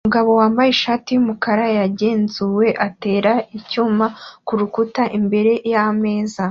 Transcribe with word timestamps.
Umugabo 0.03 0.29
wambaye 0.39 0.69
ishati 0.71 1.09
yumukara 1.11 1.65
yagenzuwe 1.79 2.67
atera 2.87 3.31
icyuma 3.57 4.05
kurukuta 4.47 5.03
imbere 5.17 5.51
yameza 5.73 6.39